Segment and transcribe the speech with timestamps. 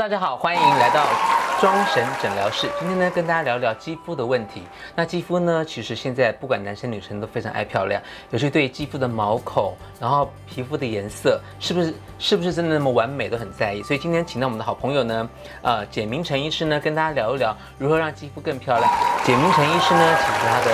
[0.00, 1.04] 大家好，欢迎来到
[1.60, 2.70] 庄神诊疗室。
[2.78, 4.62] 今天呢，跟大家聊聊肌肤的问题。
[4.96, 13.82] 那肌肤呢，其实现在不管男生女生都非常爱漂亮，尤其对肌肤的毛孔，然后皮肤的颜色，是不是是不是真的那么完美，都很在意。
[13.82, 15.28] 所以今天请到我们的好朋友呢，
[15.60, 18.90] 呃，简明成医师呢，跟大家聊一聊如何让肌肤更漂亮。
[19.22, 20.70] 简明成医师呢，其实他的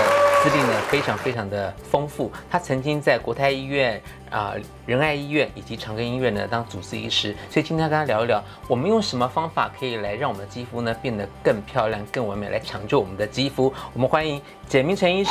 [0.49, 4.01] 资历呢非常非常的丰富，他曾经在国泰医院。
[4.29, 4.55] 啊，
[4.85, 13.73] 仁爱医院以及长庚医院呢，当主治医师，所以今天跟他聊一聊，我们用什么方法可以来让我们的肌肤呢变得更漂亮、更完美，来抢救我们的肌肤。
[13.95, 15.31] 我们欢迎简明成医师。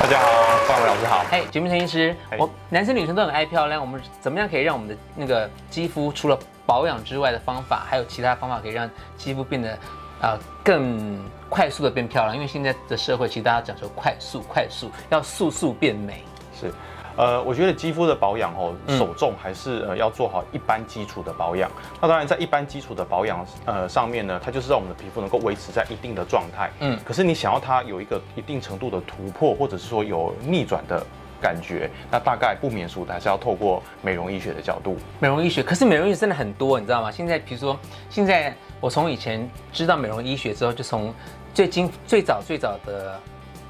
[0.00, 0.28] 大家好，
[0.68, 1.24] 范伟老师好。
[1.32, 9.76] 哎，简明成医师，我男生女生都很爱漂亮，我们怎么样可以让我们的那个肌肤除了保养之外的方法，还有其他方法可以让肌肤变得
[10.20, 11.18] 啊更
[11.48, 12.34] 快速的变漂亮？
[12.34, 16.22] 因为现在的社会其实大家讲求快速、快速，要速速变美。
[16.58, 16.72] 是。
[17.16, 21.68] 呃，我觉得肌肤的保养哦，首重还是呃要做好一般基础的保养。
[22.00, 26.70] 那当然，在一般基础的保养呃上面呢，它就是让我们的皮肤能够维持在一定的状态。
[26.78, 26.96] 嗯。
[27.04, 31.04] 可是你想要它有一个一定程度的突破，或者是说有逆转的
[31.40, 34.96] 感觉，那大概不免俗的还是要透过美容医学的角度。
[35.18, 37.10] 美容医学，可是美容医学真的很多，你知道吗？
[37.10, 37.76] 现在比如说，
[38.08, 41.12] 现在我从以前知道美容医学之后，就从
[41.52, 43.20] 最近最早最早的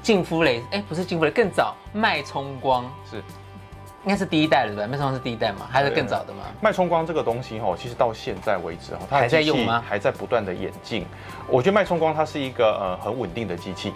[0.01, 3.23] 净肤雷，哎，不是净肤雷，更早脉冲光是。
[4.05, 4.87] 应该是第一代了，对吧？
[4.87, 5.67] 脉冲光是第一代嘛？
[5.69, 6.43] 还是更早的嘛？
[6.61, 9.83] 脉冲光这个东西哈，其实到现在为止哈，它还在用吗？
[9.85, 11.05] 还在不断的演进。
[11.49, 13.93] 我觉得脉冲光它是一个呃很稳定的机器。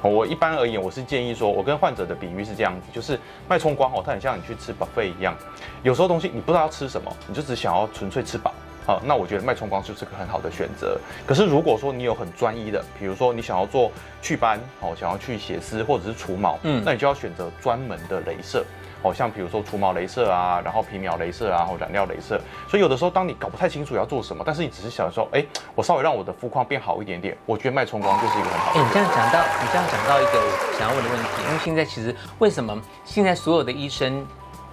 [0.00, 5.36] 我一般而言，我是建议说，我跟患者的比喻是这样子，就是脉冲光哦，它很像你去吃 buffet 一样，
[5.82, 8.54] 有时候东西你不知道要吃什么，你就只想要纯粹吃饱
[8.86, 10.98] 啊，那我觉得脉冲光就是个很好的选择。
[11.26, 18.64] 可是如果说你有很专一的，比如说你想要做祛斑哦，想要去血丝或者是除毛，嗯，那你就要选择专门的镭射。
[19.04, 25.44] 哦，像比如说除毛镭射啊，然后皮秒镭射啊，然后染料镭射，所以有的时候当你搞不太清楚要做什么，但是你只是想说，哎，
[25.74, 28.70] 我稍微让我的肤况变好一点点，我觉得脉冲光就是一个很好。
[28.70, 34.24] 哎，你这样讲到，你这样讲到一个我想要问的问题，因为现在其实为什么现在所有的医生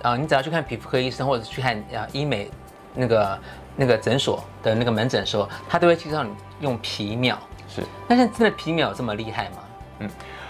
[0.03, 2.51] 啊，你只要去看皮肤科医生或者去看啊医美
[2.93, 3.35] 那个
[3.79, 6.29] 那个诊所的那个门诊的时候，他都会介绍你
[6.59, 7.39] 用皮秒。
[7.69, 9.57] 是，那现在真的皮秒有这么厉害吗？
[9.99, 10.09] 嗯。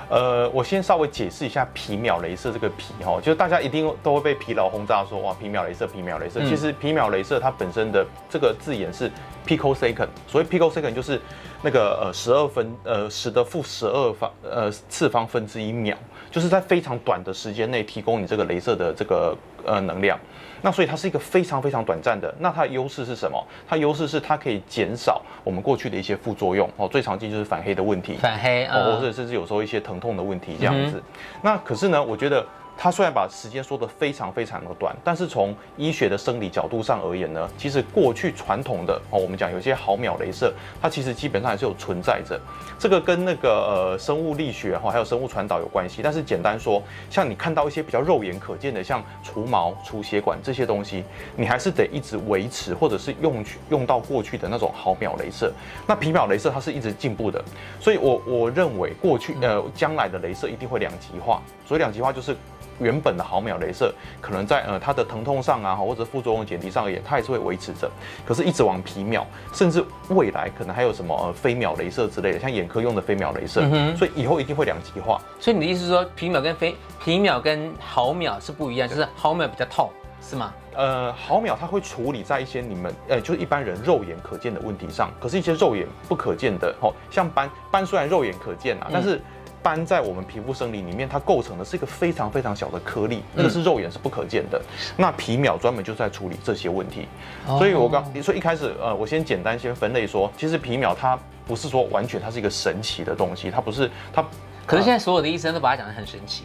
[0.10, 9.12] 呃，我先稍微解释一下皮秒镭射这个皮哈，就是大家一定都会被疲劳轰炸说哇皮秒镭射皮秒镭射，其实皮秒镭射它本身的这个字眼是
[9.46, 11.22] picosecond，所以 picosecond 就是
[11.62, 15.96] 那个呃十二分呃十的负十二方呃次方分之一秒，
[16.32, 20.18] 就是在非常短的时间内提供你这个镭射的这个呃能量。
[20.62, 23.42] 那所以它是一个非常非常短暂的，那它的优势是什么？
[23.68, 31.02] 它优势是它可以减少我们过去的一些副作用哦，最常见就是反黑的问题，反黑哦，或者甚至有时候一些疼痛的问题这样子。
[31.42, 32.46] 那可是呢，我觉得。
[32.82, 42.40] 它虽然把时间说得非常非常的短，但是从医学的生理角度上而言呢，其实过去传统的哦，我们讲有些毫秒镭射，它其实基本上还是有存在着。
[42.80, 46.00] 这个跟那个呃生物力学哈，还有生物传导有关系。
[46.02, 51.04] 但是简单说，像你看到一些比较肉眼可见的，像除毛、除血管这些东西，
[51.36, 55.52] 你还是得一直维持，或者是用去用到过去的那种毫秒镭射。
[55.86, 57.44] 那皮秒镭射它是一直进步的，
[57.82, 61.42] 所以我我认为过去呃将来的镭射一定会两极化。
[61.70, 62.36] 所以两极化就是。
[62.82, 67.92] 原本的毫秒镭射可能在呃它的疼痛上啊，或者副作用减低上而言，它还是会维持着。
[68.26, 73.60] 可是，一直往皮秒，甚至未来可能还有什么呃飞秒镭射之类的，像眼科用的飞秒镭射，
[73.98, 75.20] 所以以后一定会两极化。
[75.42, 79.90] 所以你的意思是说，皮秒跟飞皮秒跟毫秒是不一样，就是毫秒比较痛，
[80.22, 80.54] 是吗？
[80.74, 89.22] 呃，毫秒它会处理在一些你们呃就是一般人肉眼可见的问题上，可是一些肉眼不可见的，哦，像斑斑虽然肉眼可见啊，但是。
[89.62, 94.62] 斑在我们皮肤生理里面，它构成的是一个非常非常小的颗粒，那个是肉眼是不可见的。
[94.98, 97.08] 那皮秒专门就在处理这些问题，
[97.46, 104.26] 所以我刚你说一开始，呃，我先简单先分类说，其实皮秒它不是说完全它是一个神奇的东西，它不是它。
[104.66, 106.44] 可是现在所有的医生都把它讲得很神奇。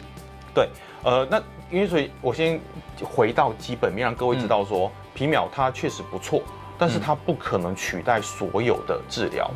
[0.53, 0.69] 对，
[1.03, 1.37] 呃，那
[1.69, 2.59] 因为所以，我先
[3.03, 6.41] 回到基本面，让各位知道说，皮秒它确实不错，
[6.77, 9.51] 但是它不可能取代所有的治疗。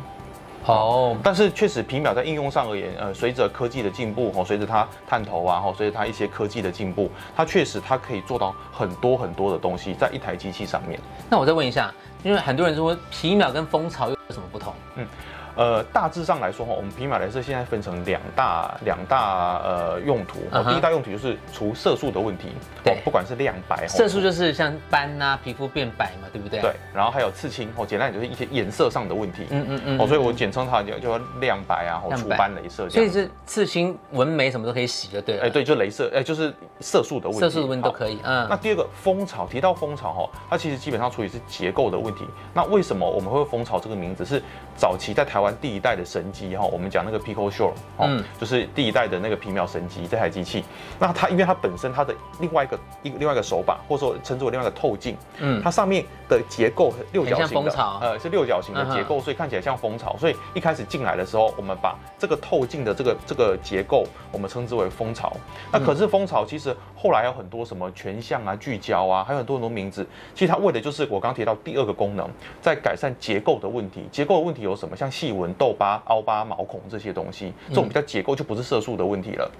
[0.66, 11.00] 哦，但是确实皮秒在应用上而言，呃，随着科技的进步，哦，随着它探头啊，哦，随着它一些科技的进步，它确实它可以做到很多很多的东西在一台机器上面。
[11.28, 11.92] 那我再问一下，
[12.22, 14.74] 因为很多人说皮秒跟蜂巢有什么不同？
[14.96, 15.06] 嗯，
[15.56, 20.38] 呃，大致上来说哈，我们皮马镭射现在分成两大两大呃用途。
[20.50, 22.48] 嗯哼第一大用途就是除色素的问题，
[22.84, 26.60] 对哦不管是亮白，哦色素就是像斑呐、皮肤变白嘛，对不对？
[26.60, 29.46] 对，，然后还有刺青，哦，简单点就是一些颜色上的问题。
[29.50, 32.88] 嗯嗯嗯哦，所以我简称它叫叫亮白啊，或除斑镭射。
[32.88, 35.44] 所以是刺青、纹眉什么都可以洗就对了。
[35.44, 37.40] 哎，对，就镭射，哎，就是色素的问题。
[37.40, 38.18] 色素的问题都可以。
[38.22, 42.24] 嗯，那第二个蜂巢，提到蜂巢哈，它其实基本上处理是结构的问题。
[42.54, 44.20] 那为什么我们会有蜂巢这个名字？
[44.30, 44.40] 是
[44.76, 50.64] 早期在台湾第一代的神机哈，我们讲那个 Pico Shore 哦，嗯就是第一代的那个皮秒神机这台机器。
[50.98, 57.70] 那它因为它本身它的另外一个一个另外一个手把，或者说称之为另外一个透镜，嗯它上面的结构六角形的，
[58.00, 60.16] 呃，是六角形的结构，所以看起来像蜂巢。
[60.16, 65.32] 所以一开始进来的时候，我们把这个透镜的这个这个结构，我们称之为蜂巢。
[65.72, 70.06] 那可是蜂巢其实后来有很多什么全像啊、聚焦啊，还有很多很多名字。
[70.34, 72.28] 其实它为的就是我刚提到第二个功能，
[72.60, 74.04] 在改善结构的问题。
[74.12, 74.96] 结构的问题有什么？
[74.96, 79.50] 像细纹、痘疤、凹疤、毛孔这些东西，这种比较结构就不是色素的问题了。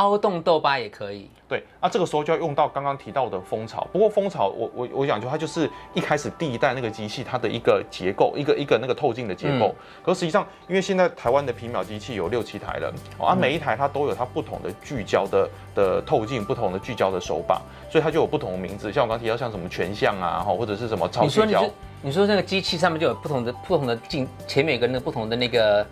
[0.00, 1.28] 凹洞痘疤也可以。
[1.46, 3.86] 对，那这个时候就要用到刚刚提到的蜂巢。
[3.92, 9.74] 不过蜂巢，我我我讲就它就是一开始第一代那个机器它的一个结构，一个一个那个透镜的结构。
[10.02, 17.60] 可实际上，因为现在台湾的皮秒机器有六七台了，哦啊，每一台它都有它不同的聚焦的的透镜，不同的聚焦的手把，
[17.90, 18.92] 所以它就有不同的名字。
[18.92, 21.68] 像我刚提到像什么全像啊，哈，或者是什么超聚焦
[22.02, 25.86] 你说那个机器上面就有不同的不同的镜，前面有个那个不同的那个，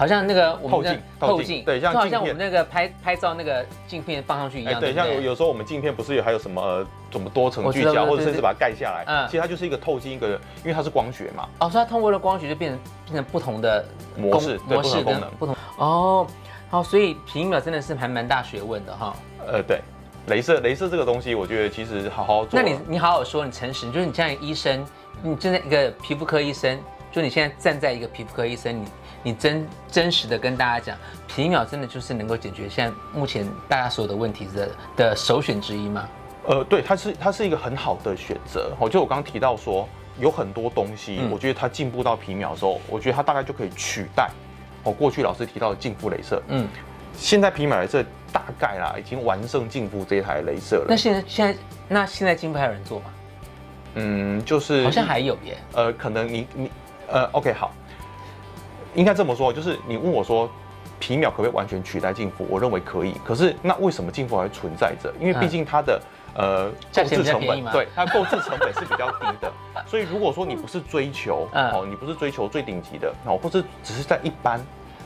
[0.00, 4.94] 好像那个我们的透镜透镜对像就好像我们那个拍拍照那个镜片放上去一哎，样，对？
[4.94, 10.28] 像有有时候我们镜片不是有还有什么呃怎么多层聚焦，或者甚至把它盖下来，嗯其实它就是一个透镜，一个
[10.62, 13.84] 因为它是光学嘛，哦，所以它通过了光学就变成变成不同的
[14.16, 16.26] 模式对模式跟不同的功能不同哦。
[16.70, 19.14] 好，所以皮秒真的是还蛮大学问的哈。
[19.46, 19.80] 呃，对，
[20.28, 22.50] 镭射，镭射这个东西，我觉得其实好好做。
[22.58, 24.86] 那你你好好说，你诚实，就是你现在医生，
[25.20, 26.78] 你真的一个皮肤科医生，
[27.10, 28.88] 就你现在站在一个皮肤科医生，你
[29.22, 30.96] 你真真实的跟大家讲，
[31.26, 36.08] 皮秒真的就是能够解决现在目前大家所有的问题的的首选之一吗？
[36.46, 38.72] 呃，对，它是它是一个很好的选择。
[38.78, 44.30] 哦，就我刚刚提到说，有很多东西，嗯我觉得它进步到皮秒的时候，我觉得它大概就可以取代
[44.84, 46.42] 哦过去老师提到的净肤镭射。
[46.48, 46.66] 嗯，
[47.14, 50.86] 现在皮秒镭射大概啦，已经完胜净肤这一台镭射了。
[50.88, 53.06] 那现在现在那现在净肤还有人做吗？
[53.94, 55.58] 嗯，就是好像还有耶。
[55.74, 56.70] 呃，可能你你
[57.10, 57.72] 呃，OK 好，
[58.94, 60.50] 应该这么说，就是你问我说。
[60.98, 62.46] 皮秒可不可以完全取代净肤？
[62.50, 63.14] 我认为可以。
[63.24, 65.10] 可是那为什么净肤还会存在着？
[65.18, 65.98] 因为毕竟它的、
[66.34, 69.50] 呃购置成本，对它购置成本是比较低的。
[69.86, 74.60] 所以如果说你不是追求、嗯哦，你不是追求最顶级的哦，或者只是在一般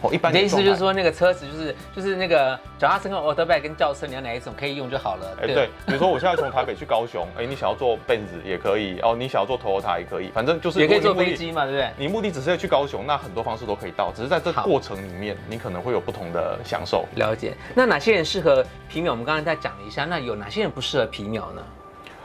[0.05, 5.37] 哦一般你的意思就是说，那个车子就是就是那个脚踏车跟 auto bike 跟轿车，你要哪一种可以用就好了。
[5.43, 11.91] 哎、对，比如说我现在从台北 去高雄，哎、你想要坐 Benz 也可以，哦，你想要坐 Toyota 也可以，反正就是也可以坐飞机嘛，对不对？
[11.97, 17.07] 你目的只是要去高雄，那很多方式都可以到，只是在这好过程里面，你可能会有不同的享受。
[17.17, 17.55] 了解。
[17.75, 19.13] 那哪些人适合皮秒？
[19.13, 21.63] 我们刚刚在讲了一下，那有哪些人不适合皮秒呢？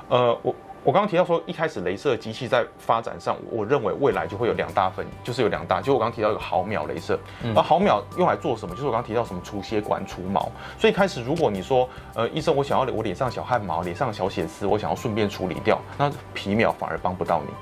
[0.09, 7.19] 呃，我我刚刚提到说，一开始镭射机器在发展上，我认为未来就会有两大分，就是有两大，就我刚刚提到有毫秒镭射，
[7.53, 8.73] 而毫秒用来做什么？
[8.73, 10.49] 就是我刚刚提到什么除血管、除毛。
[10.77, 17.53] 所以开始，如果你说，呃，医生，我想要我脸上小汗毛、脸上小血丝，我想要顺便处理掉，那皮秒反而帮不到你。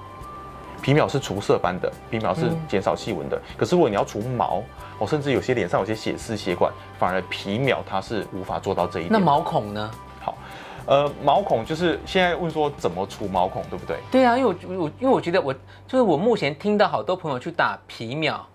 [0.80, 3.42] 皮秒是除色斑的，皮秒是减少细纹的。
[3.58, 4.62] 可是如果你要除毛，
[5.00, 9.12] 哦，甚至有些脸上有些血丝、血管，反而皮秒它是无法做到这一点。
[9.12, 9.90] 那毛孔呢？
[10.88, 13.98] 好，呃，毛孔就是现在问说怎么除毛孔，对不对？
[14.10, 18.46] 对啊，因为我我因为我觉得我就是我目前听到好多朋友去打皮秒，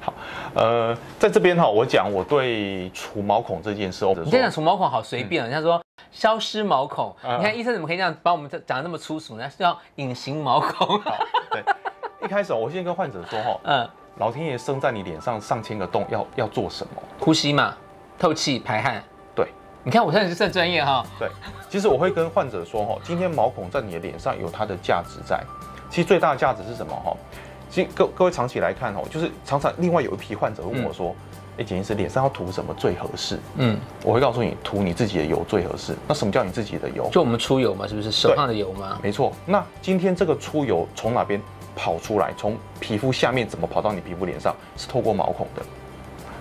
[0.00, 0.12] 好
[0.54, 9.48] 呃，在这边哈，我讲我对除毛孔这件事，或者你这样说除毛孔好随便哦，人家说消失毛孔，嗯你看医生怎么可以这样把我们讲的那么粗俗呢？
[9.48, 10.98] 是要隐形毛孔。
[11.00, 11.16] 好，
[11.50, 11.62] 对，
[12.22, 13.88] 一开始我先跟患者说哈， 嗯，
[14.18, 17.02] 老天爷生在你脸上上千个洞，要要做什么？
[17.20, 17.74] 呼吸嘛，
[18.18, 19.02] 透气排汗。
[19.84, 21.04] 对你看我现在是算专业哈。
[21.18, 21.28] 对，
[21.68, 25.42] 其实我会跟患者说哈，今天毛孔在你的脸上有它的价值在，
[25.90, 27.14] 其实最大的价值是什么哈？
[27.70, 31.14] 其实各各位长期来看哦，就是常常另外有一批患者问我说，
[31.58, 33.38] 哎、简医师脸上要涂什么最合适？
[33.56, 35.94] 嗯，我会告诉你，涂你自己的油最合适。
[36.08, 37.08] 那什么叫你自己的油？
[37.12, 38.98] 就我们出油嘛，是不是手上的油吗？
[39.02, 41.40] 没错，那今天这个出油从哪边
[41.76, 42.32] 跑出来？
[42.36, 44.54] 从皮肤下面怎么跑到你皮肤脸上？
[44.76, 45.62] 是透过毛孔的。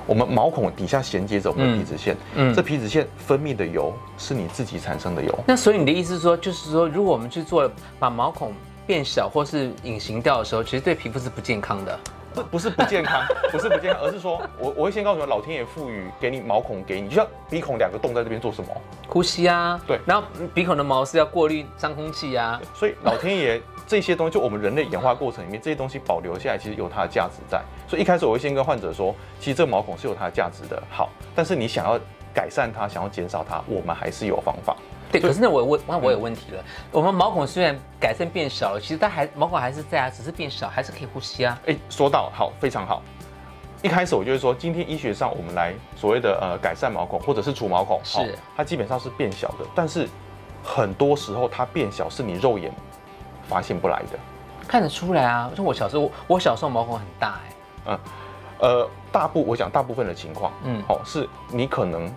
[0.06, 5.40] 我们毛孔底下衔接着我们的皮脂腺，嗯这皮脂腺分泌的油是你自己产生的油。
[5.48, 7.70] 那所以你的意思是说，就是说，如果我们去做
[8.00, 8.54] 把毛孔
[8.86, 12.00] 变小或是隐形掉的时候，其实对皮肤是不健康的。
[12.34, 18.70] 不不是不健康， 不是不健康，而是说我我会先告诉你，老天爷赋予给你毛孔给你，就像鼻孔两个洞在这边做什么？
[19.08, 27.62] 呼吸啊，对然后鼻孔的毛是要过滤脏空气啊，所以老天爷这些东西，就我们人类演化过程里面，这些东西保留下来，其实有它的价值在。
[27.88, 30.82] 所以一开始我会先跟患者说，其实这个毛孔是有它的价值的。
[30.90, 32.00] 好，但是你想要
[32.34, 34.76] 改善它，想要减少它，我们还是有方法。
[35.12, 36.64] 对，可是那我问，那我有问题了。
[36.92, 41.60] 我们毛孔虽然改善变小了，其实它还毛孔还是在啊，只是变小，还是可以呼吸啊。
[41.68, 43.04] 哎，说到好，非常好。
[43.84, 50.08] 一开始我就会说，今天医学上我们来所谓的呃改善毛孔或者是除毛孔，是它基本上是变小的，但是
[50.64, 52.72] 很多时候它变小是你肉眼
[53.48, 54.20] 发现不来的，
[54.68, 55.52] 看得出来啊。
[55.56, 57.54] 就我小时候，我小时候毛孔很大哎。
[57.86, 58.00] 嗯，
[58.60, 62.12] 呃，大部我讲大部分的情况，嗯，好，是你可能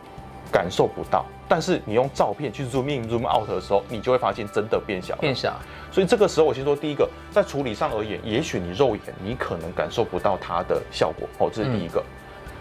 [0.52, 1.24] 感受不到。
[1.48, 5.54] 但是你用照片去 zoom in zoom out 的时候，你就会发现真的变小，变小。
[5.92, 12.02] 所以这个时候，我先说第一个，在处理上而言，也许你肉眼你可能感受不到它的效果，哦，这是第一个。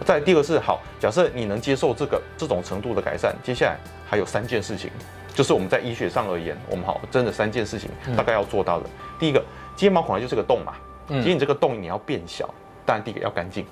[0.06, 4.92] 再第二个是好，假设你能接受这个这种程度的改善，接下来还有三件事情，
[5.36, 8.90] 就是我们在医学上而言，我们好真的三件事情大概要做到的。
[9.20, 9.44] 第一个，
[9.76, 10.74] 睫毛孔就是个洞嘛，
[11.10, 12.50] 其实你这个洞你要变小，
[12.86, 13.66] 当然第一个要干净。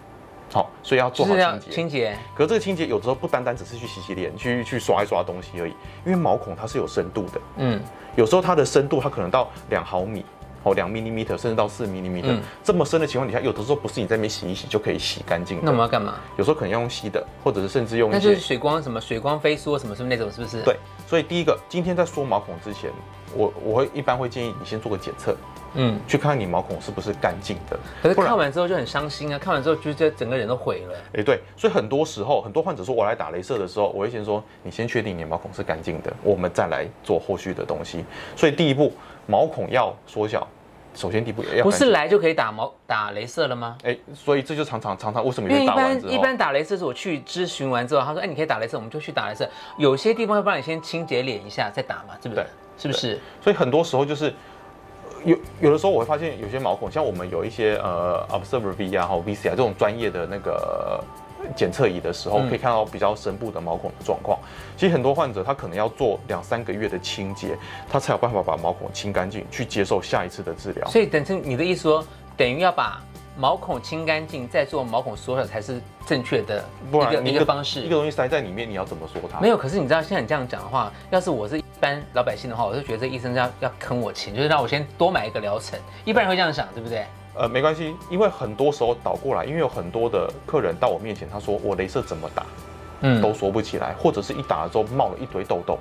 [0.52, 1.72] 好，所以要做好清洁。
[1.72, 5.74] 清洁，可这个清洁有时候不单单只是去洗洗脸、去去刷一刷东西而已，
[6.06, 7.42] 因为毛孔它是有深度的。
[7.58, 7.82] 嗯，
[8.16, 10.24] 有时候它的深度它可能到两毫米，
[10.64, 15.60] 哦，两 millimeter，甚至到四 millimeter，这么深的情况底下，有的时候不是你在那边洗一洗就可以洗干净。
[15.62, 16.16] 那我们要干嘛？
[16.38, 20.62] 有时候可能要用吸的，或者是甚至用那就是水光什么水光飞梭什么什么那种，是不是？
[20.62, 20.78] 对，
[21.08, 22.90] 所以第一个，今天在缩毛孔之前，
[23.36, 25.36] 我我会一般会建议你先做个检测。
[25.76, 27.80] 嗯，去看看你毛孔是不是干净的。
[28.04, 29.40] 可是看完之后就很伤心啊！
[29.40, 30.96] 看完之后就觉得整个人都毁了。
[31.16, 38.06] 哎，对，所以很多时候很多患者说我来打镭射的时候，我会先说你先确定你毛孔是干净的，我们再来做后续的东西。
[38.36, 38.94] 所以第一步，
[39.26, 40.48] 毛孔要缩小，
[40.96, 43.78] 首先第一步要不是来就可以打毛打镭射了吗？
[43.84, 45.50] 哎，所以这就常常常常为什么？
[45.50, 49.50] 因为一般一般打镭射是我去咨询完之后，他说哎你可以打镭射，我们就去打镭射。
[49.78, 52.46] 有些地方会帮你先清洁脸一下再打嘛，对不对？
[52.78, 53.20] 是不是？
[53.42, 54.34] 所以很多时候就是。
[55.26, 61.02] 有有的时候我会发现有些毛孔，像我们有一些呃 Observer V 啊，或 VC 啊这种专业的那个
[61.56, 64.40] 检测仪的时候，可以看到比较深部的毛孔的状况。
[64.78, 67.58] 其实很多患者他可能要做两三个月的清洁，
[67.90, 70.88] 他才有办法把毛孔清干净，去接受下一次的治疗。
[70.88, 73.02] 所以等成你的意思说，等于要把
[73.38, 77.82] 毛孔清干净，再做毛孔缩小才是正确的一个一个方式。
[77.82, 79.40] 一个东西塞在里面，你要怎么说它？
[79.40, 81.58] 没有，可是你知道现在你这样讲的话，要是我是。
[81.60, 85.78] 一般老百姓的话，我就觉得这医生要要坑我钱，就是让我先多买一个疗程。
[86.06, 87.06] 一般人会这样想，对不对？
[87.36, 92.46] 呃，没关系，因为很多时候倒过来，因为有很多的客人到我面前，他说我镭射怎么打，
[93.02, 95.78] 嗯，都说不起来，或者是一打了之后冒了一堆痘痘。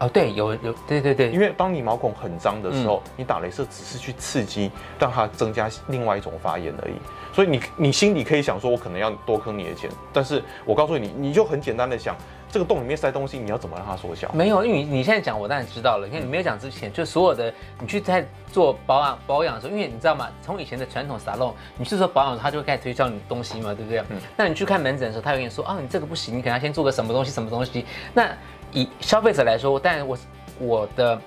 [0.00, 6.94] 哦，对，有有，对对对，因为当你毛孔很脏的时候，你打镭射只是去刺激，让它增加另外一种发炎而已。
[7.32, 12.16] 所以你你心里可以想说，我可能要多坑你的钱，但是我告诉你，你就很简单的想。
[12.54, 14.30] 这个洞里面塞东西，你要怎么让它缩小？
[14.32, 16.06] 没有，因为你你现在讲，我当然知道了。
[16.06, 20.28] 因为你没有讲之前，就所有的你去在做保养保养的时候，因为你知道吗？
[20.40, 23.98] 从以前的传统沙龙，你去说保养，他就会开始推销你东西嘛，对不对？
[24.08, 24.20] 嗯。
[24.36, 27.84] 那你去看门诊的时候，他会跟你说，啊，你这个不行，你可能要先做个什么东西，什么东西。
[28.12, 28.30] 那
[28.70, 30.16] 以消费者来说，当然我
[30.60, 31.20] 我的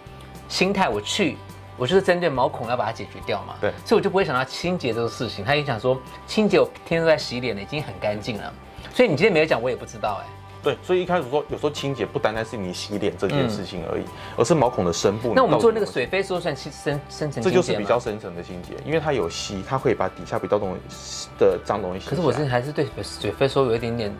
[0.47, 1.35] 心态，我去，
[1.75, 3.55] 我就是针对毛孔要把它解决掉嘛。
[3.59, 3.73] 对。
[3.83, 5.43] 所以我就不会想到清洁这个事情。
[5.43, 8.53] 他也想说，清洁我天天都在洗脸了，已经很干净了。
[8.93, 10.36] 所以你今天没有讲，我也不知道哎。
[10.63, 14.03] 对，所以一开始说，有时候清洁不单单是你洗脸这件事情而已，
[14.35, 15.33] 而是毛孔的深部。
[15.35, 22.09] 那我们做那个水飞梭算深深深层，这就是比较深层的清洁，因为它有吸，它可以把底下比较东西的脏东西洗。
[22.09, 24.13] 可是我现在还是对水飞梭有一点点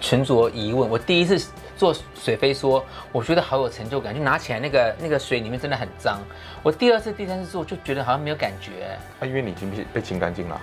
[0.00, 0.88] 沉着疑问。
[0.88, 6.20] 我第一次做水飞梭，我觉得好有成就感，就拿起来那个那个水里面真的很脏。
[6.62, 8.98] 我第二次、第三次做，就觉得好像没有感觉。
[9.20, 10.60] 啊，因为你已经被被清干净了。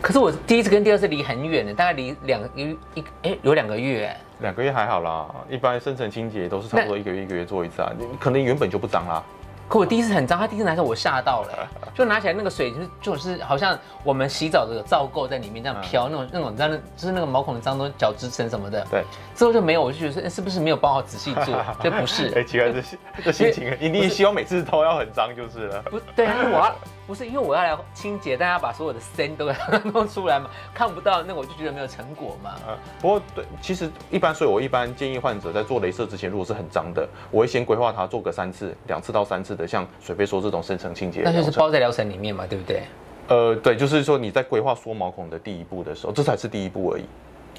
[0.00, 9.22] 可是我第一次跟第二次离很远的，大概离两一一哎有两个月，两个月还好啦，一般深层清洁都是差不多一个月一个月做一次啊，你可能原本就不脏啦。
[9.68, 18.86] 可我第一次很脏，他第一次拿时候我吓到了，就拿起来那个水就是就是好像我们洗澡的皂垢在里面这样飘，那种那种脏就是那个毛孔的脏东西角质层什么的。
[18.90, 19.02] 对，
[19.34, 21.64] 之后就没有，我就觉得是不是没有帮我仔细做？
[21.82, 22.82] 这不是，哎，奇怪，这
[23.24, 25.82] 这心情，你你希望每次都要很脏就是了。
[25.84, 26.74] 不对啊，因为我要
[27.06, 29.50] 不是因为我要来清洁，大家把所有的森都
[29.92, 32.54] 弄出来嘛，看不到那我就觉得没有成果嘛。
[32.68, 40.42] 嗯，不过对，其实一般，所以我一般建议患者在做镭射之前，如果是很脏的，我会先规划他做个三次，两次到三次的，像水飞说。
[40.42, 42.82] 这种深层清洁，那就是包在疗程里面嘛，对不对？
[43.28, 47.04] 呃，对，就是说你在规划缩毛孔的第一步的时候，这才是第一步而已，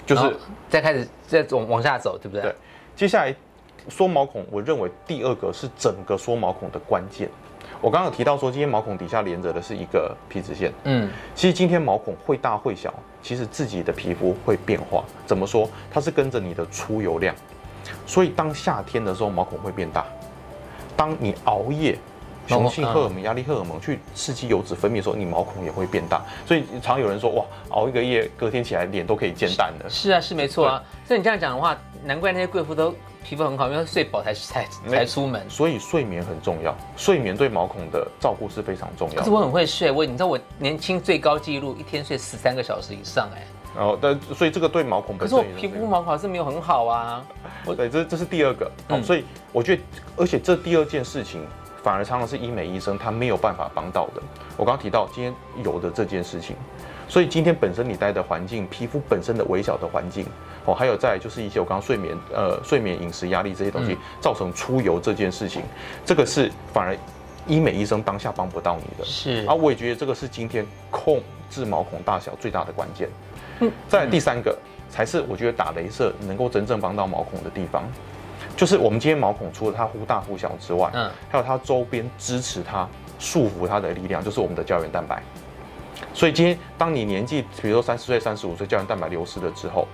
[0.06, 0.36] 就是
[0.68, 2.42] 再开始再往往下走，对不对？
[2.42, 2.56] 对，
[2.94, 3.34] 接下来
[3.88, 7.30] 缩毛孔，我认为第二个是整个缩毛孔的关键。
[7.84, 15.04] 我刚刚提到说，今天毛孔底下连着的是一个皮脂腺，嗯，其实今天毛孔会大会小，其实自己的皮肤会变化。
[15.25, 15.70] 怎么说？
[15.92, 17.36] 它是跟着你的出油量，
[18.08, 20.06] 所以当夏天的时候毛孔会变大，
[20.96, 21.98] 当你熬夜。
[22.46, 26.22] 雄性荷尔蒙、压力荷尔蒙去刺激油脂分泌的时候，你毛孔也会变大。
[26.46, 29.90] 所以常有人说，哇，熬一个夜，隔天起来脸都可以煎蛋的。
[29.90, 30.84] 是啊，是没错啊。
[31.08, 35.50] 所以你这样讲的话，难怪那些贵妇都皮肤很好，因为睡饱才才才出门。
[35.50, 39.15] 所以睡眠很重要，睡眠对毛孔的照顾是非常重要。
[39.15, 43.44] 可是我很会睡，我你知道我年轻最高纪录一天睡十三个小时以上哎。
[43.75, 47.25] 然后，但所以这个对毛孔本身，可是我皮肤毛孔是没有很好啊。
[47.75, 48.72] 对，这这是第二个。
[48.89, 49.82] 哦，所以我觉得，
[50.18, 51.46] 而且这第二件事情。
[51.84, 54.24] 反而常常是医美医生他没有办法帮到的。
[54.56, 56.56] 我刚刚提到今天有的这件事情，
[57.08, 60.26] 所以今天本身你待的环境、皮肤本身的微小的环境，
[60.66, 65.62] 哦，还有再就是一些我刚刚睡眠、呃睡眠、饮食、压力这些东西造成出油这件事情，
[66.06, 66.98] 这个是反而
[67.46, 69.06] 医美医生当下帮不到你的。
[69.06, 69.46] 是。
[69.46, 73.10] 啊我也觉得这个是今天控制毛孔大小最大的关键。
[73.60, 73.72] 嗯。
[73.88, 74.58] 再第三个
[74.90, 77.84] 才是我觉得打镭射能够真正帮到毛孔的地方。
[78.56, 85.24] 就是我们今天毛孔除了它忽大忽小之外，嗯，还有它周边支持它、束缚它的力量，就是我们的胶原蛋白。
[86.13, 89.88] 所以今天当你年纪，比如说三十岁、三十五岁，胶原蛋白流失了之后，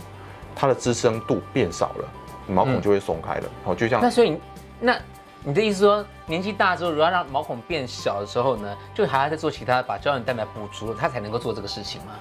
[0.55, 2.07] 它的支撑度变少了，
[2.47, 3.49] 毛孔就会松开了。
[3.63, 4.37] 好，就像那所以
[4.79, 4.97] 那
[5.43, 12.13] 你的意思说，年纪大之后，如果要让毛孔变小的时候呢，就还要再做其他把胶原蛋白补足了，它才能够做这个事情吗？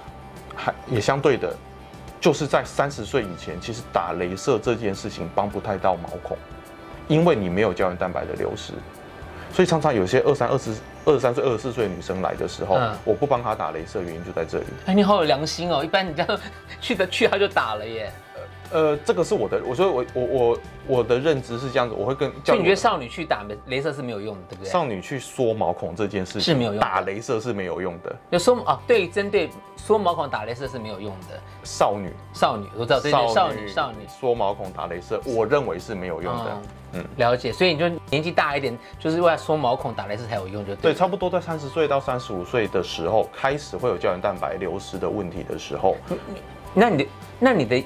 [0.55, 1.55] 还也相对的。
[2.21, 6.37] 就是在三十岁以前，其实打镭射这件事情帮不太到毛孔，
[7.07, 8.73] 因为你没有胶原蛋白的流失，
[9.53, 10.73] 所以常常有些二三、二十、
[11.05, 14.65] 二十三岁、二十四岁的女生来的时候，我不帮她打镭射，原因就在这里。
[14.85, 15.83] 哎，你好有良心哦！
[15.83, 16.39] 一般你这样
[16.81, 18.11] 去的去，他就打了耶。
[18.71, 22.31] 呃，这个是我的，我说我我我我的认知是这样子，我会跟。
[22.45, 24.69] 所以你觉得少女去打镭射是没有用的，对不对？
[24.71, 28.15] 少女去缩毛孔这件事情是没有用，打镭射是没有用的。
[28.29, 28.79] 有缩啊？
[28.85, 31.39] 对，针对缩毛孔打镭射是没有用的。
[31.63, 36.61] 少女，少女，我知道，对对，少女，少女缩毛孔打镭射，我认为是没有用的。
[36.93, 37.51] 嗯，了解。
[37.51, 40.91] 所以你就年纪大一点，就是为了缩毛孔打镭射才有用，就对。
[40.91, 45.95] 对，差不多在三十岁到三十五岁的时候，开始会有胶原蛋白流失的问题的时候，
[46.73, 47.09] 那你的，
[47.39, 47.83] 那你的，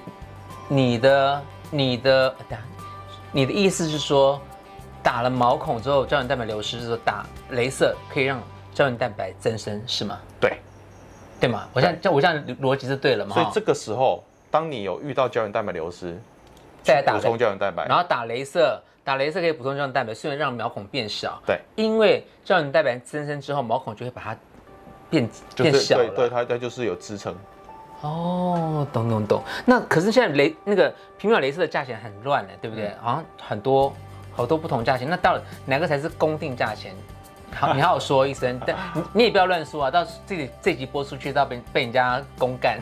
[0.68, 1.42] 你的。
[1.76, 2.36] 你的，
[3.32, 4.40] 你的意思是说，
[5.02, 8.40] 打了毛孔之后，胶原蛋白流失之后，打镭射可以让
[8.76, 10.20] 胶原蛋白增生，是吗？
[10.40, 10.60] 对，
[11.40, 11.68] 对吗？
[11.74, 13.34] 我现在，我现在逻辑是对了吗？
[13.34, 16.16] 所以这个时候，当你有遇到胶原蛋白流失，
[16.84, 24.38] 再打补充胶原蛋白，然后打镭射，打镭射可以补充胶原蛋白，虽然让毛孔变小，对，因为胶原蛋白增生之后，毛孔就会把它
[25.10, 27.36] 变变小对，对，它它就是有支撑。
[28.04, 29.42] 哦，懂懂懂。
[29.66, 32.92] 那可是现在雷那个皮秒雷射的价钱很乱嘞，对不对？
[33.02, 33.94] 好像很多
[34.34, 35.10] 好多不同价钱。
[35.10, 36.94] 那到底哪个才是公定价钱？
[37.56, 38.60] 好，你好好说一声。
[38.66, 42.78] 但你 你也不要乱说啊，到这里这集播出去，到被被人家公干。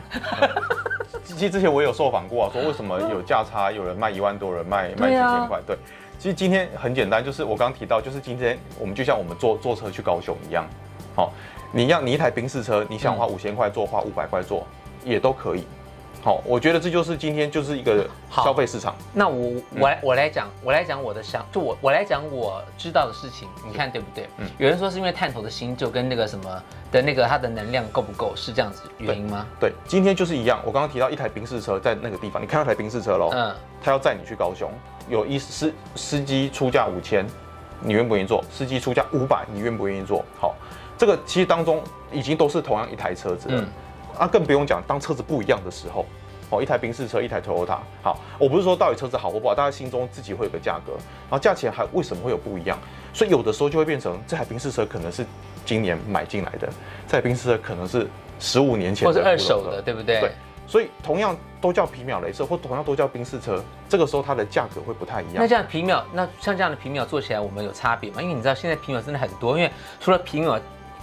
[1.24, 5.60] 其实之前我有受访过啊，说为什么有价差，有人卖一万多，有人卖卖几千块。
[5.64, 5.76] 对，
[6.18, 10.66] 其实今天很简单，就是我刚刚提到，就是今天我们就像我们坐坐车去高雄一样，
[11.14, 11.32] 好，
[11.70, 14.66] 你要你一台宾士车，你想花五千块坐，花五百块坐。
[15.04, 15.64] 也都可以，
[16.22, 18.94] 好，我觉得这就是今天就是一个消费市场。
[19.12, 24.28] 那我我来我来讲，我来讲我的想，就我我来讲我知道的事情，你看对不对？
[24.38, 24.46] 嗯。
[24.58, 26.62] 有人说是因为探头的新旧跟那个什么
[26.92, 29.46] 的那个它的能量够不够，是这样子原因吗？
[29.58, 30.60] 对，今天就是一样。
[30.64, 33.30] 我刚刚提到一台宾士车在那个地方，你看到台宾士车喽？
[33.32, 33.54] 嗯。
[33.82, 34.70] 他要载你去高雄，
[35.08, 37.26] 有一司司机出价五千，
[37.80, 38.44] 你愿不愿意坐？
[38.48, 40.24] 司机出价五百，你愿不愿意坐？
[40.38, 40.54] 好，
[40.96, 43.64] 这个其实当中已经都是同样一台车子了。
[44.18, 46.06] 啊，更不用讲，当车子不一样的时候，
[46.50, 52.78] 哦，一台宾士车，一台 Toyota，好，我不是说到底车子好或不好，大家心中自己会有个价格，然后价钱还为什么会有不一样？
[53.12, 55.24] 所以有的时候就会变成这台宾士车可能是
[55.64, 56.68] 今年买进来的，
[57.06, 58.06] 这台宾士车可能是
[58.38, 60.20] 十五年前或者二手的，对不对？
[60.20, 60.32] 对，
[60.66, 65.36] 所以同样都叫皮秒镭射，或同样都叫宾士车，这个时候它的价格会不太一样。
[65.36, 68.20] 那这样皮秒，那像这样的皮秒做起来，我们有差别吗？
[68.20, 69.70] 因为你知道现在皮秒真的很多，因为
[70.00, 70.60] 除了皮秒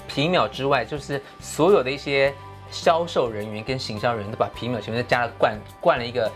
[0.07, 2.31] 皮秒之外，就是所有的一些。
[2.71, 6.32] 销售人员跟行销人员都把皮秒前面加了冠冠了一个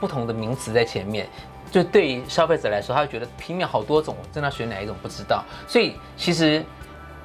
[0.00, 1.28] 不同的名词在前面，
[1.70, 5.44] 就对于消费者来说，他会觉得皮秒好多种，真的选哪一种不知道。
[5.66, 6.64] 所以其实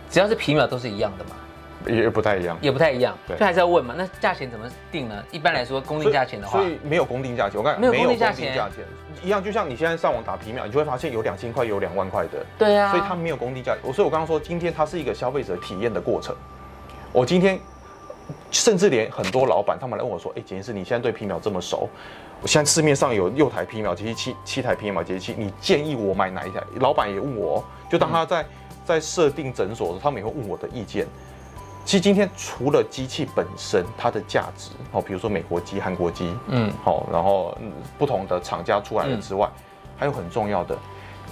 [0.09, 1.31] 只要是皮秒都是一样的嘛，
[1.85, 3.93] 也不太一样，也不太一样，就还是要问嘛。
[3.97, 5.23] 那价钱怎么定呢？
[5.31, 7.57] 一般来说，公定价钱的话，所以没有公定价钱。
[7.57, 8.53] 我看没有公定价钱，
[9.23, 12.45] 一样，就像你现在上网打皮秒，你就会发现有两千块，有两万块的。
[12.57, 13.75] 对啊，所以它没有公定价。
[13.81, 16.35] 我所以，我刚刚说今天它是一个消费者体验的过程。
[17.11, 17.59] 我今天。
[18.51, 21.89] 甚至连很多老板，他们来问我说：“哎，简直是你现在对皮秒这么熟，
[22.41, 28.45] 我现在市面上有六台皮秒机器，七七台皮秒机器，你建议我买哪一台？”老板也问我，就当他在
[28.85, 31.05] 在设定诊所的时候，他们也会问我的意见。
[31.83, 37.57] 其实今天除了机器本身它的价值，哦，比如说美国机、韩国机，嗯，好，然后
[37.97, 39.49] 不同的厂家出来的之外，
[39.97, 40.77] 还有很重要的，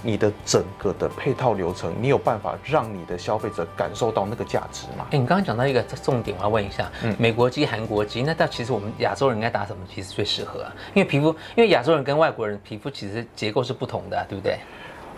[0.06, 5.04] 你的整个的配套流程，你有办法让你的消费者感受到那个价值吗？
[5.10, 10.72] 哎，你刚刚讲到一个重点，我要问一下，嗯美国鸡、韩国鸡，那到其实我们亚洲人应该打什么其实最适合啊？
[10.94, 14.56] 因为皮肤，因为亚洲人跟外国人皮肤其实结构是不同的、啊，对不对？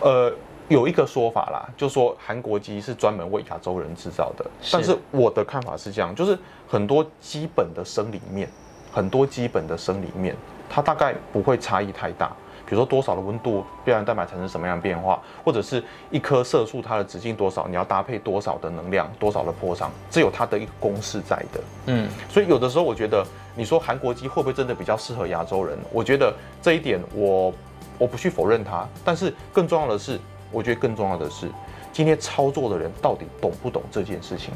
[0.01, 0.33] 呃，
[0.69, 6.35] 有一个说法啦，就说韩国鸡是专门为亚洲人制造的，是但是我的看法是这样，就是
[6.67, 8.49] 很多基本的生理面，
[8.91, 10.35] 很多基本的生理面，
[10.67, 12.35] 它大概不会差异太大。
[12.69, 21.61] 比如说多少的温度，胶原蛋白产生什么样的变化，或者是一颗色素它的直径多少，你要搭配多少的能量，多少的波长，这有它的一个公式在的。
[21.87, 25.75] 嗯，所以有的时候我觉得，你说韩国鸡会不会真的比较适合亚洲人？
[25.91, 27.51] 我觉得这一点我
[27.97, 30.19] 我不去否认它，但是更重要的是，
[30.51, 31.49] 我觉得更重要的是，
[31.91, 34.53] 今天操作的人到底懂不懂这件事情？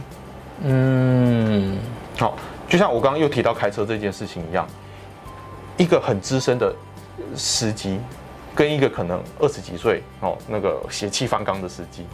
[0.61, 1.79] 嗯，
[2.19, 2.37] 好，
[2.69, 4.67] 就像我刚刚又提到开车这件事情一样，
[5.77, 6.71] 一个很资深的
[7.35, 7.99] 司机，
[8.55, 12.05] 跟一个可能二十几岁哦那个血气方刚的司机，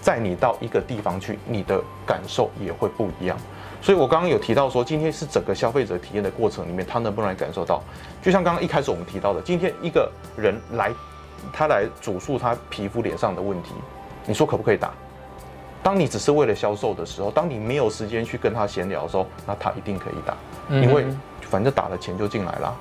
[0.00, 3.36] 载你到一个地方去，你的感受也会不一样。
[3.82, 7.82] 所以我刚刚有提到说，今天是整个消费者体验的过程里面，他能不能感受到？
[8.22, 10.92] 就像刚刚一开始我们提到的，今天一个人来，
[11.52, 13.70] 他来主诉他皮肤脸上的问题，
[14.26, 14.92] 你说可不可以打？
[15.82, 20.36] 当你只是为了销售的时候，当你没有时间去跟他闲聊的时候，那他一定可以打，
[20.68, 21.06] 因为
[21.40, 22.76] 反正打了钱就进来了。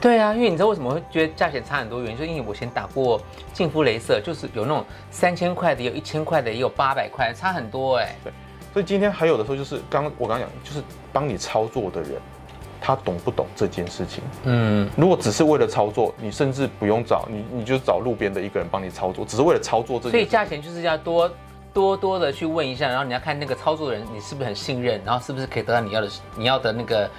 [0.00, 2.00] 对啊，因为你知道为什么会觉得价钱差很多？
[2.02, 3.20] 原因就是因为我先打过
[3.52, 8.32] 净肤镭射，就是有那种三千块的，也有一千块的，也有八百块，差很多哎、对
[8.72, 12.20] 所以今天还有的时候就是刚我刚刚讲，就是帮你操作的人，
[12.78, 14.22] 他懂不懂这件事情？
[14.44, 20.10] 嗯，如果只是为了操作，你甚至不用找你，你就找路边的一个人帮你操作，只是为了操作这件事。
[20.10, 21.30] 所以价钱就是要多
[21.72, 27.10] 多多的去问一下，然后你要看那个操作的人你是不是很信任，然后是不是可以得到你要的你要的那个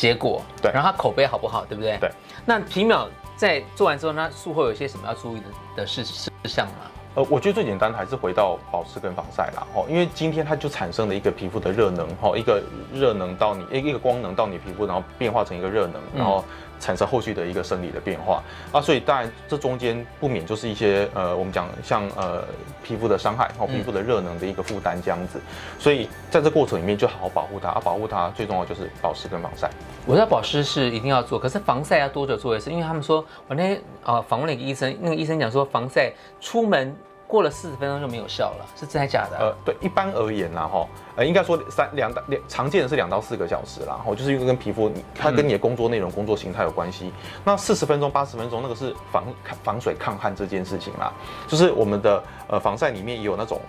[0.00, 1.98] 结果，对然后他口碑好不好，对不对？
[1.98, 2.10] 对。
[2.46, 6.72] 那皮秒在做完之后，那术后有些什么要注意的的事事项吗？
[7.16, 12.62] 呃，我觉得最简单还是回到保湿跟防晒啦，哦，因为今天它就产生了一个皮肤的热能，哈，一个
[12.94, 16.42] 热能到你一个光能到你皮肤，然后变化成一个热能，然后
[16.80, 22.42] 产生后续的一个生理的变化啊，所以当然这中间不免就是一些呃，我们讲像呃
[22.82, 25.38] 皮肤的伤害，哦，皮肤的热能的一个负担这样子，
[25.78, 29.70] 所以在这过程里面就好好保护它，啊，保护它最重要就是保湿跟防晒。
[30.06, 32.70] 我知道保湿是一定要做，可是防晒要多久做一次？
[32.70, 36.96] 因为他们说，我那天呃访问了一个医生，那个医生讲说，防晒出门
[37.30, 39.38] 过了四十分钟就没有效了，是真的假的？
[39.38, 47.12] 呃，对，一般而言啦，哈，呃，应该说三两到两常见的是两到四个小时啦，哈，就是因为跟皮肤，你它跟你的工作内容、工作形态有关系。
[47.44, 49.24] 那四十分钟、八十分钟，那个是防
[49.62, 51.12] 防水抗汗这件事情啦，
[51.46, 53.60] 就是我们的呃防晒里面也有那种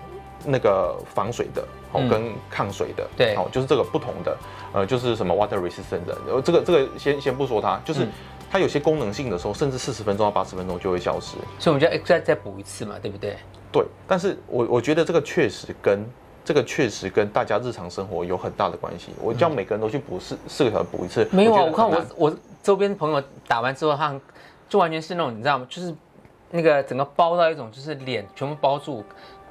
[0.46, 4.38] 那个防水的，哦嗯，跟抗水的，对哦，就是这个不同的，
[4.74, 8.10] 呃，就是什么 water resistant 的，呃，这个这个先先不说它，就是嗯
[8.52, 11.38] 它有些功能性的时候，甚至四十分钟到八十分钟就会消失。
[11.58, 13.38] 所以我们就要再再补一次嘛，对不对？
[13.72, 16.06] 对，但是我我觉得这个确实跟
[16.44, 19.14] 这个确实跟大家日常生活有很大的关系。
[19.22, 24.22] 我叫每个人都去补四四个小时补一次，没有啊，我看我我周边朋友打完之后，他很
[24.68, 25.66] 就完全是那种你知道吗？
[25.70, 25.96] 就是
[26.50, 29.02] 那个整个包到一种就是脸全部包住，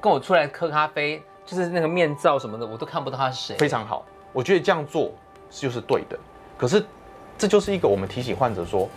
[0.01, 3.55] 跟我出来喝咖啡，就是那个面罩什么的，我都看不到他是谁。
[3.57, 4.03] 非常好。
[4.33, 5.11] 我觉得这样做
[5.49, 6.17] 就是对的，
[6.57, 6.83] 可是
[7.37, 8.89] 这就是一个我们提醒患者说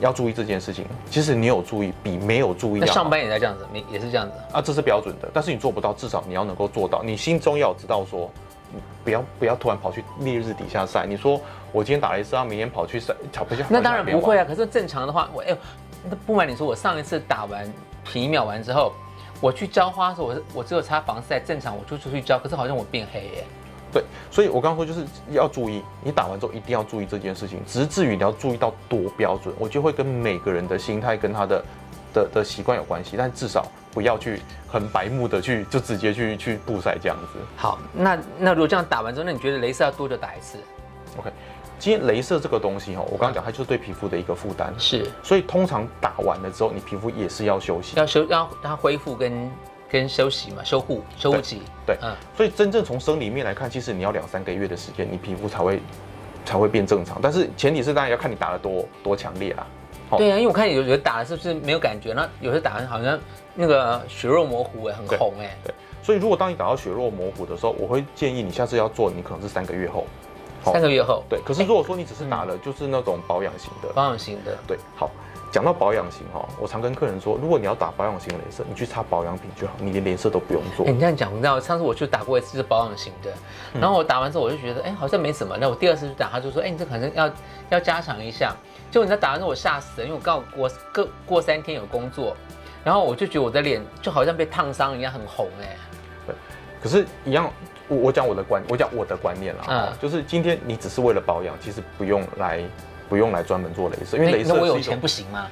[0.00, 0.84] 要注意这件事情。
[1.08, 4.34] 其实你有注意，比没有注意那上班也在这样子，你也是这样子。
[4.52, 7.02] 啊，这是标准的，但是你做不到，至少你要能够做到。
[7.04, 8.30] 你心中要知道说，
[9.04, 11.06] 不要不要突然跑去烈日底下晒。
[11.06, 11.40] 你说
[11.70, 13.64] 我今天打了一次，明天跑去晒，跑不下。
[13.68, 14.42] 那当然不会啊。
[14.42, 15.56] 啊，可是正常的话，我哎呦，
[16.08, 17.70] 那不瞒你说，我上一次打完
[18.04, 18.92] 皮秒完之后，
[19.40, 23.44] 我去浇花的时候，我我只有擦防晒，正常我就出去浇，可是好像我变黑耶。
[23.90, 27.58] 对，所以我刚刚说就是要注意，你打完之后一定要注意这件事情。
[27.66, 31.64] 只是至于你要注意到多标准，我觉得会跟每个人的心态跟他的
[32.12, 37.38] 的的习惯有关系，但至少不要去很白目的去就直接去去布晒这样子。
[37.56, 40.58] 好，那那如果这样打完之后，那你觉得镭射要多久打一次
[41.16, 41.30] ？OK，
[41.78, 47.96] 今天镭射这个东西哈，我刚刚讲它就是对皮肤的一个负担，是所以通常打完了之后，你皮肤也是要休息。
[47.96, 49.50] 要休要让它恢复跟
[49.88, 51.62] 跟休息嘛，修护修护期。
[51.86, 55.80] 对嗯，所以真正从生理面来看，其实你要两三个月的时间，你皮肤才会
[56.44, 57.20] 才会变正常。
[57.22, 59.66] 但是前提是当然要看你打的多多强烈啦。
[60.10, 63.16] 好对啊，因为我看有有的打的是不是没有感觉，那有些打完好像
[63.54, 65.56] 那个血肉模糊哎，很对红哎。
[65.62, 70.06] 对，所以如果当你打到血肉模糊的时候，我会建议你下次要做，你可能是三个月后。
[70.68, 74.56] 好三个月后，对，可是如果说你只是打了，就是那种保养型的，保养型的。
[74.66, 75.10] 对，好。
[75.50, 80.92] 讲到保养型哈，我常跟客人说，如果你要打保养型的镭射，你去擦保养品就好，你连镭射都不用做哎、。
[80.92, 83.32] 你这样讲，你知道上次我去打过一次是保养型的，
[83.72, 85.56] 嗯然后我打完之后我就觉得，哎、好像没什么。
[85.58, 87.30] 那我第二次去打，他就说，哎、你这可能要
[87.70, 88.54] 要加强一下。
[88.90, 92.36] 结果你在打完之后我吓死了，因为我刚好过过过三天有工作，
[92.84, 95.76] 然然后我就觉得我的脸就好像被烫伤一样，很红哎。
[96.82, 97.52] 可是，一样，
[97.88, 102.62] 我我讲我的观，我讲我的观念啦，嗯就是今天你只是为了保养，其实不用来
[103.08, 105.46] 不用来专门做镭射，因为镭射我有钱不行吗？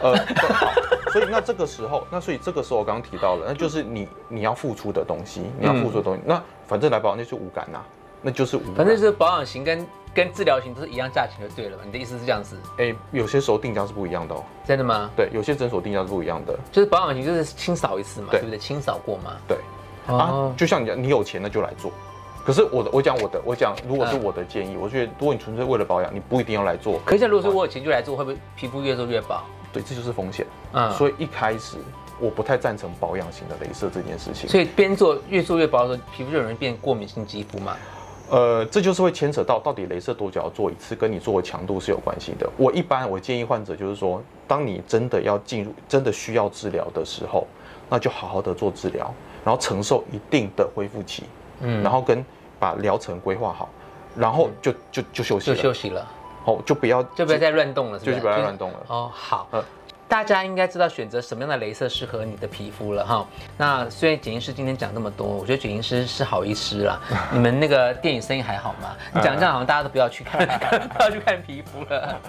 [0.00, 0.72] 呃，对好，
[1.12, 7.80] 所以那这个时候，那所以这个时候我刚刚提到了，那就是你你要付出的东西，你要付出的东西，那反正来保养那就无感呐、
[8.20, 8.74] 那就是无感。
[8.76, 11.84] 反正就是保养型跟跟治疗型都是一样价钱就对了嘛。
[11.86, 12.56] 你的意思是这样子？
[12.78, 14.42] 哎、有些时候定价是不一样的哦。
[14.66, 15.10] 真的吗？
[15.16, 16.58] 对，有些诊所定价是不一样的。
[16.72, 18.58] 就是保养型就是清扫一次嘛，对对不对？
[18.58, 19.36] 清扫过嘛。
[19.46, 19.60] 对，哦
[20.06, 21.90] 啊，就像你讲，你有钱那就来做。
[22.44, 27.00] 可是我的，我讲我的，我讲，如果是嗯我的建议，我觉得如果你纯粹为了保养，你不一定要来做。
[27.04, 29.42] 可是像如果是我有钱就来做，会不会皮肤越做越薄？
[29.72, 30.46] 对，这就是风险。
[30.72, 31.78] 嗯所以一开始
[32.20, 34.48] 我不太赞成保养型的镭射这件事情。
[34.48, 37.74] 所以边做越做越薄的时候，皮肤就容易变过敏性肌肤嘛。
[38.30, 42.48] 呃，这就是会牵扯到到底镭射多久要做一次，跟你做的强度是有关系的。
[42.56, 47.46] 我一般我建议患者就是说，当你真的要进入、真的需要治疗的时候，
[47.88, 49.12] 那就好好的做治疗，
[49.44, 51.24] 然后承受一定的恢复期，
[51.60, 52.24] 嗯然后跟
[52.58, 53.68] 把疗程规划好，
[54.16, 56.06] 然后就就就休息就了，休息了，
[56.46, 58.10] 哦，就不要就不要再乱动了，是不？
[58.10, 58.78] 就是不要再乱动了。
[58.88, 59.62] 哦，好呃。
[60.06, 63.26] 大家应该知道选择什么样的镭射适合你的皮肤了哈。
[63.56, 67.00] 那虽然简医师今天讲那么多，我觉得简医师是好医师啦。
[67.32, 68.94] 你们那个电影生意还好吗？
[69.12, 70.46] 你讲这样好像大家都不要去看，
[70.94, 72.20] 不要去看皮肤了。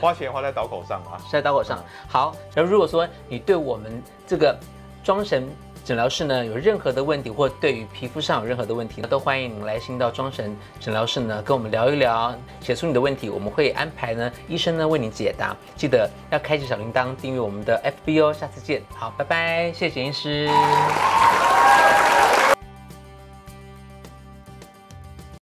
[0.00, 1.20] 花钱花在刀口上啊。
[1.26, 1.78] 是在刀口上。
[2.08, 4.58] 好，然后如果说你对我们这个
[5.04, 5.46] 庄神
[5.88, 15.56] 诊疗室呢有任何的问题，或对于皮肤上有任何的问题，都欢迎您来信到庄神诊疗室呢跟我们聊一聊，写出你的问题，我们会安排呢医生呢为你解答。
[15.76, 18.34] 记得要开启小铃铛，订阅我们的 FB 哦。
[18.34, 20.46] 下次见，好，拜拜，谢谢简医师。